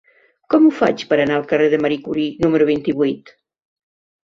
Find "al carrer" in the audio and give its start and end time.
1.41-1.67